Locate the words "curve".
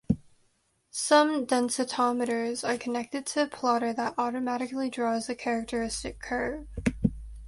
6.19-6.65